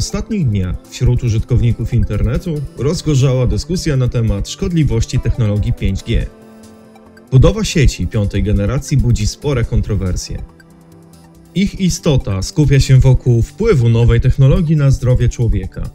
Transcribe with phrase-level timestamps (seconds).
[0.00, 6.26] ostatnich dniach wśród użytkowników internetu rozgorzała dyskusja na temat szkodliwości technologii 5G.
[7.30, 10.42] Budowa sieci piątej generacji budzi spore kontrowersje.
[11.54, 15.90] Ich istota skupia się wokół wpływu nowej technologii na zdrowie człowieka.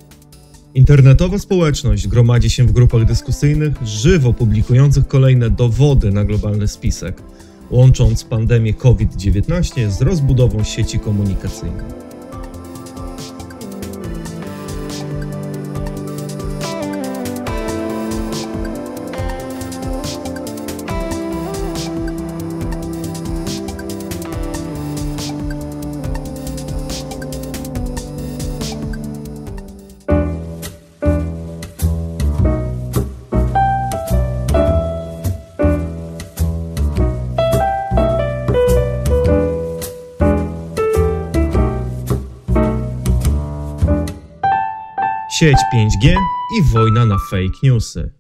[0.74, 7.22] Internetowa społeczność gromadzi się w grupach dyskusyjnych, żywo publikujących kolejne dowody na globalny spisek,
[7.72, 12.15] łącząc pandemię COVID-19 z rozbudową sieci komunikacyjnej.
[45.40, 46.16] Sieć 5G
[46.60, 48.12] i wojna na fake newsy.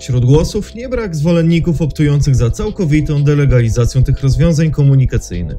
[0.00, 5.56] Wśród głosów nie brak zwolenników optujących za całkowitą delegalizacją tych rozwiązań komunikacyjnych.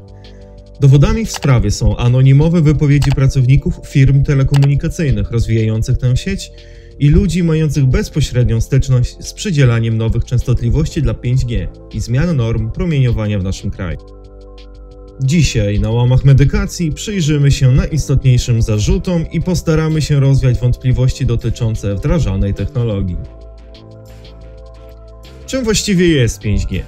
[0.80, 6.52] Dowodami w sprawie są anonimowe wypowiedzi pracowników firm telekomunikacyjnych rozwijających tę sieć
[7.00, 13.40] i ludzi mających bezpośrednią styczność z przydzielaniem nowych częstotliwości dla 5G i zmian norm promieniowania
[13.40, 14.19] w naszym kraju.
[15.22, 22.54] Dzisiaj na łamach medykacji przyjrzymy się najistotniejszym zarzutom i postaramy się rozwiać wątpliwości dotyczące wdrażanej
[22.54, 23.18] technologii.
[25.46, 26.82] Czym właściwie jest 5G?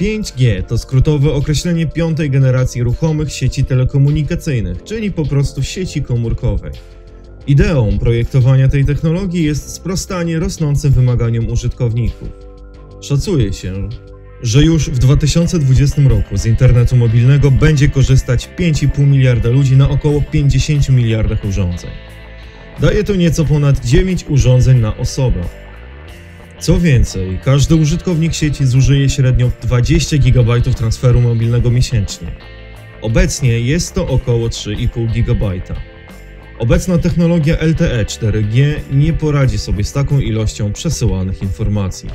[0.00, 6.72] 5G to skrótowe określenie piątej generacji ruchomych sieci telekomunikacyjnych, czyli po prostu sieci komórkowej.
[7.46, 12.28] Ideą projektowania tej technologii jest sprostanie rosnącym wymaganiom użytkowników.
[13.00, 13.88] Szacuje się,
[14.42, 20.22] że już w 2020 roku z internetu mobilnego będzie korzystać 5,5 miliarda ludzi na około
[20.22, 21.90] 50 miliardach urządzeń.
[22.80, 25.40] Daje to nieco ponad 9 urządzeń na osobę.
[26.60, 32.28] Co więcej, każdy użytkownik sieci zużyje średnio 20 GB transferu mobilnego miesięcznie.
[33.00, 35.50] Obecnie jest to około 3,5 GB.
[36.58, 42.08] Obecna technologia LTE 4G nie poradzi sobie z taką ilością przesyłanych informacji.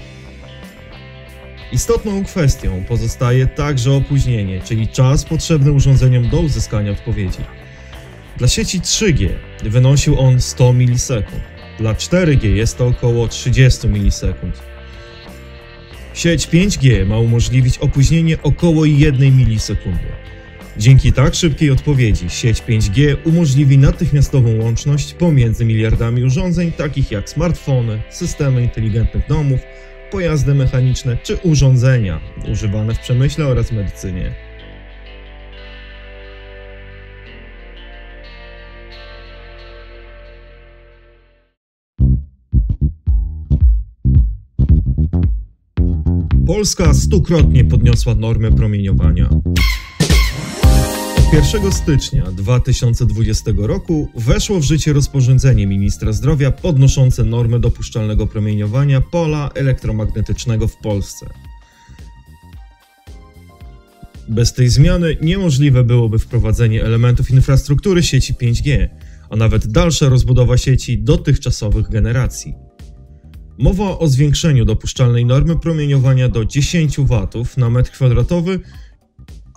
[1.71, 7.39] Istotną kwestią pozostaje także opóźnienie, czyli czas potrzebny urządzeniom do uzyskania odpowiedzi.
[8.37, 9.29] Dla sieci 3G
[9.63, 11.41] wynosił on 100 milisekund,
[11.79, 14.63] dla 4G jest to około 30 milisekund.
[16.13, 20.07] Sieć 5G ma umożliwić opóźnienie około 1 milisekundy.
[20.77, 28.01] Dzięki tak szybkiej odpowiedzi sieć 5G umożliwi natychmiastową łączność pomiędzy miliardami urządzeń takich jak smartfony,
[28.09, 29.59] systemy inteligentnych domów,
[30.11, 32.19] pojazdy mechaniczne czy urządzenia
[32.51, 34.47] używane w przemyśle oraz medycynie.
[46.47, 49.29] Polska stukrotnie podniosła normę promieniowania.
[51.33, 59.49] 1 stycznia 2020 roku weszło w życie rozporządzenie ministra zdrowia podnoszące normę dopuszczalnego promieniowania pola
[59.55, 61.29] elektromagnetycznego w Polsce.
[64.27, 68.87] Bez tej zmiany niemożliwe byłoby wprowadzenie elementów infrastruktury sieci 5G,
[69.29, 72.53] a nawet dalsza rozbudowa sieci dotychczasowych generacji.
[73.57, 76.97] Mowa o zwiększeniu dopuszczalnej normy promieniowania do 10
[77.45, 78.59] W na metr kwadratowy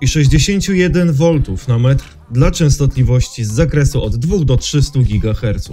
[0.00, 5.68] i 61 V na metr dla częstotliwości z zakresu od 2 do 300 GHz.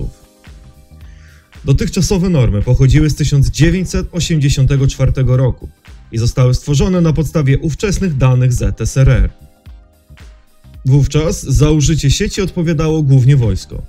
[1.66, 5.70] Dotychczasowe normy pochodziły z 1984 roku
[6.12, 9.30] i zostały stworzone na podstawie ówczesnych danych ZSRR.
[10.86, 13.84] Wówczas za użycie sieci odpowiadało głównie wojsko.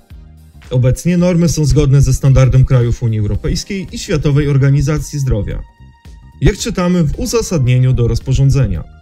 [0.69, 5.61] Obecnie normy są zgodne ze standardem krajów Unii Europejskiej i Światowej Organizacji Zdrowia.
[6.41, 8.98] Jak czytamy w uzasadnieniu do rozporządzenia.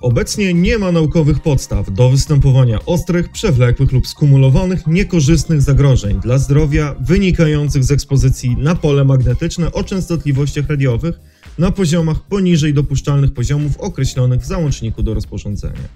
[0.00, 6.94] Obecnie nie ma naukowych podstaw do występowania ostrych, przewlekłych lub skumulowanych niekorzystnych zagrożeń dla zdrowia
[7.00, 11.20] wynikających z ekspozycji na pole magnetyczne o częstotliwościach radiowych
[11.58, 15.88] na poziomach poniżej dopuszczalnych poziomów określonych w załączniku do rozporządzenia.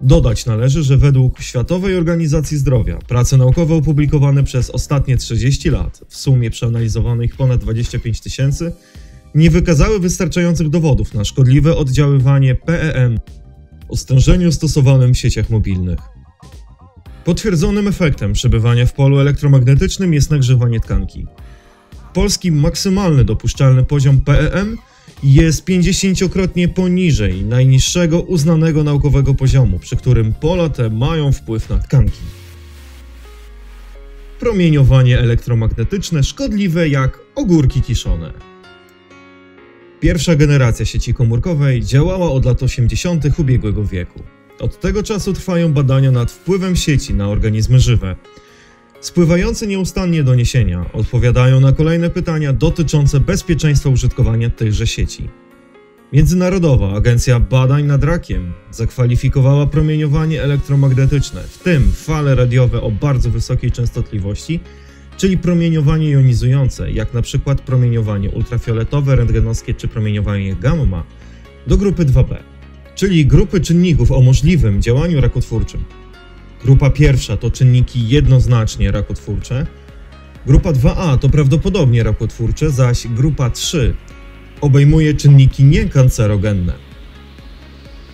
[0.00, 6.16] Dodać należy, że według Światowej Organizacji Zdrowia prace naukowe opublikowane przez ostatnie 30 lat, w
[6.16, 8.72] sumie przeanalizowanych ponad 25 tysięcy,
[9.34, 13.18] nie wykazały wystarczających dowodów na szkodliwe oddziaływanie PEM
[13.88, 15.98] o stężeniu stosowanym w sieciach mobilnych.
[17.24, 21.26] Potwierdzonym efektem przebywania w polu elektromagnetycznym jest nagrzewanie tkanki.
[22.12, 24.78] Polski maksymalny dopuszczalny poziom PEM
[25.22, 32.20] jest 50-krotnie poniżej najniższego uznanego naukowego poziomu, przy którym pola te mają wpływ na tkanki.
[34.40, 38.32] Promieniowanie elektromagnetyczne szkodliwe jak ogórki kiszone.
[40.00, 43.38] Pierwsza generacja sieci komórkowej działała od lat 80.
[43.38, 44.22] ubiegłego wieku.
[44.60, 48.16] Od tego czasu trwają badania nad wpływem sieci na organizmy żywe.
[49.00, 55.28] Spływające nieustannie doniesienia odpowiadają na kolejne pytania dotyczące bezpieczeństwa użytkowania tychże sieci.
[56.12, 63.72] Międzynarodowa Agencja Badań nad Rakiem zakwalifikowała promieniowanie elektromagnetyczne, w tym fale radiowe o bardzo wysokiej
[63.72, 64.60] częstotliwości,
[65.16, 71.04] czyli promieniowanie jonizujące, jak na przykład promieniowanie ultrafioletowe, rentgenowskie czy promieniowanie gamma,
[71.66, 72.36] do grupy 2b,
[72.94, 75.84] czyli grupy czynników o możliwym działaniu rakotwórczym.
[76.64, 79.66] Grupa pierwsza to czynniki jednoznacznie rakotwórcze,
[80.46, 83.94] grupa 2a to prawdopodobnie rakotwórcze, zaś grupa 3
[84.60, 86.72] obejmuje czynniki niekancerogenne.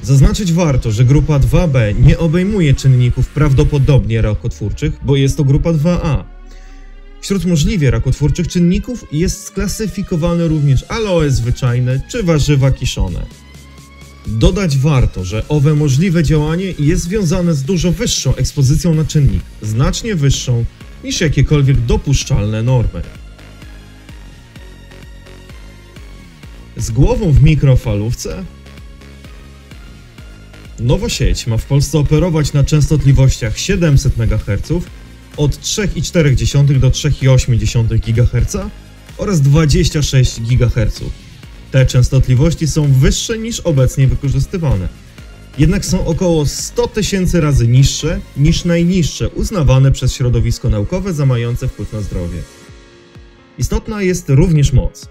[0.03, 6.32] Zaznaczyć warto, że grupa 2b nie obejmuje czynników prawdopodobnie rakotwórczych, bo jest to grupa 2a.
[7.23, 13.27] Wśród możliwie rakotwórczych czynników jest sklasyfikowane również aloe zwyczajne czy warzywa kiszone.
[14.27, 20.15] Dodać warto, że owe możliwe działanie jest związane z dużo wyższą ekspozycją na czynnik, znacznie
[20.15, 20.65] wyższą
[21.05, 23.03] niż jakiekolwiek dopuszczalne normy.
[26.77, 28.45] Z głową w mikrofalówce?
[30.81, 34.73] Nowa sieć ma w Polsce operować na częstotliwościach 700 MHz
[35.37, 38.57] od 3,4 do 3,8 GHz
[39.19, 41.01] oraz 26 GHz.
[41.71, 44.89] Te częstotliwości są wyższe niż obecnie wykorzystywane.
[45.59, 51.69] Jednak są około 100 tysięcy razy niższe niż najniższe uznawane przez środowisko naukowe za mające
[51.69, 52.43] wpływ na zdrowie.
[53.59, 55.09] Istotna jest również moc.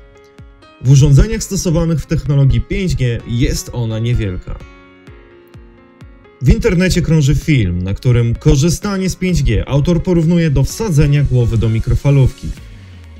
[0.81, 4.59] W urządzeniach stosowanych w technologii 5G jest ona niewielka.
[6.41, 11.69] W internecie krąży film, na którym korzystanie z 5G autor porównuje do wsadzenia głowy do
[11.69, 12.47] mikrofalówki.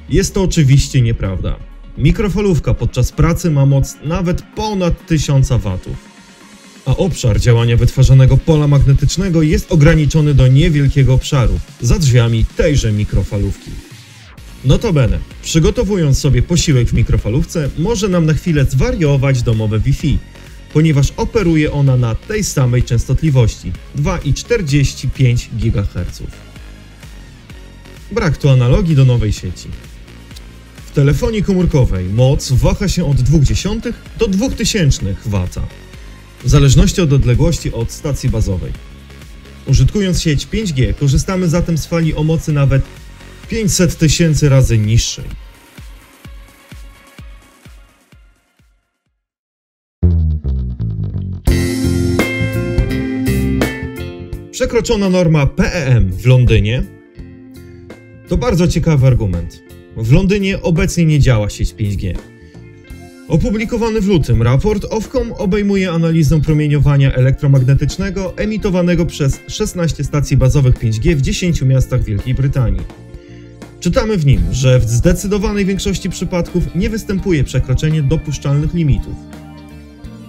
[0.09, 1.56] Jest to oczywiście nieprawda.
[1.97, 5.79] Mikrofalówka podczas pracy ma moc nawet ponad 1000 W.
[6.85, 13.71] A obszar działania wytwarzanego pola magnetycznego jest ograniczony do niewielkiego obszaru, za drzwiami tejże mikrofalówki.
[14.65, 20.18] Notabene, przygotowując sobie posiłek w mikrofalówce, może nam na chwilę zwariować domowe Wi-Fi,
[20.73, 26.23] ponieważ operuje ona na tej samej częstotliwości 2,45 GHz.
[28.12, 29.68] Brak tu analogii do nowej sieci.
[30.85, 35.47] W telefonii komórkowej moc waha się od 0,2 do 2000 W,
[36.44, 38.71] w zależności od odległości od stacji bazowej.
[39.68, 42.81] Użytkując sieć 5G korzystamy zatem z fali o mocy nawet
[43.50, 45.25] 500 tysięcy razy niższej.
[54.62, 56.84] Przekroczona norma PEM w Londynie
[58.28, 59.63] to bardzo ciekawy argument.
[59.98, 62.13] W Londynie obecnie nie działa sieć 5G.
[63.28, 71.16] Opublikowany w lutym raport Ofcom obejmuje analizę promieniowania elektromagnetycznego emitowanego przez 16 stacji bazowych 5G
[71.16, 72.81] w 10 miastach Wielkiej Brytanii.
[73.80, 79.16] Czytamy w nim, że w zdecydowanej większości przypadków nie występuje przekroczenie dopuszczalnych limitów.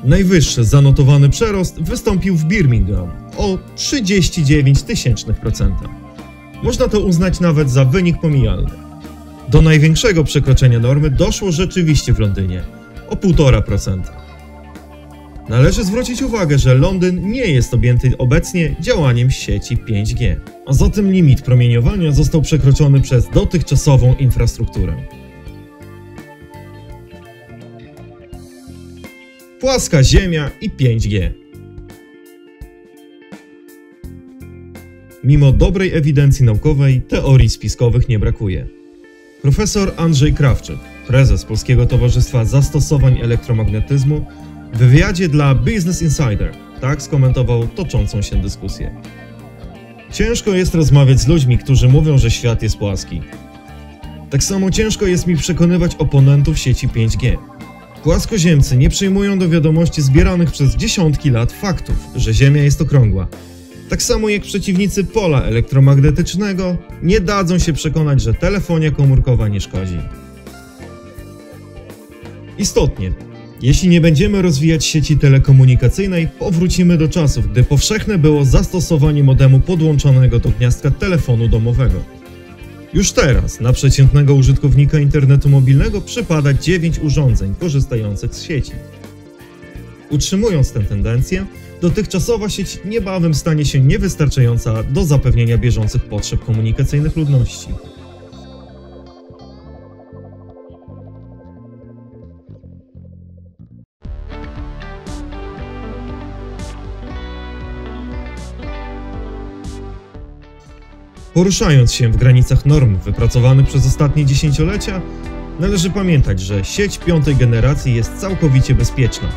[0.05, 5.73] Najwyższy zanotowany przerost wystąpił w Birmingham o 39%.
[6.63, 8.71] Można to uznać nawet za wynik pomijalny.
[9.49, 12.63] Do największego przekroczenia normy doszło rzeczywiście w Londynie
[13.09, 14.01] o 1,5%.
[15.49, 21.43] Należy zwrócić uwagę, że Londyn nie jest objęty obecnie działaniem sieci 5G, a zatem limit
[21.43, 24.97] promieniowania został przekroczony przez dotychczasową infrastrukturę.
[29.63, 31.31] Płaska Ziemia i 5G.
[35.25, 38.67] Mimo dobrej ewidencji naukowej, teorii spiskowych nie brakuje.
[39.43, 44.27] Profesor Andrzej Krawczyk, prezes Polskiego Towarzystwa Zastosowań Elektromagnetyzmu,
[44.73, 49.03] w wywiadzie dla Business Insider tak skomentował toczącą się dyskusję.
[50.13, 53.23] Ciężko jest rozmawiać z ludźmi, którzy mówią, że świat jest płaski.
[54.31, 57.52] Tak samo ciężko jest mi przekonywać oponentów sieci 5G.
[58.03, 63.29] Płaskoziemcy nie przyjmują do wiadomości zbieranych przez dziesiątki lat faktów, że Ziemia jest okrągła.
[63.89, 69.99] Tak samo jak przeciwnicy pola elektromagnetycznego nie dadzą się przekonać, że telefonia komórkowa nie szkodzi.
[72.59, 73.13] Istotnie,
[73.63, 80.39] jeśli nie będziemy rozwijać sieci telekomunikacyjnej, powrócimy do czasów, gdy powszechne było zastosowanie modemu podłączonego
[80.39, 82.22] do gniazdka telefonu domowego.
[82.95, 88.73] Już teraz na przeciętnego użytkownika internetu mobilnego przypada 9 urządzeń korzystających z sieci.
[90.11, 91.47] Utrzymując tę tendencję,
[91.81, 97.69] dotychczasowa sieć niebawem stanie się niewystarczająca do zapewnienia bieżących potrzeb komunikacyjnych ludności.
[111.35, 115.01] Poruszając się w granicach norm wypracowanych przez ostatnie dziesięciolecia,
[115.61, 119.29] należy pamiętać, że sieć piątej generacji jest całkowicie bezpieczna.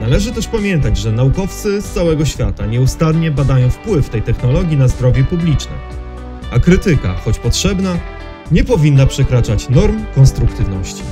[0.00, 5.24] Należy też pamiętać, że naukowcy z całego świata nieustannie badają wpływ tej technologii na zdrowie
[5.24, 5.72] publiczne,
[6.52, 7.98] a krytyka, choć potrzebna,
[8.50, 11.02] nie powinna przekraczać norm konstruktywności.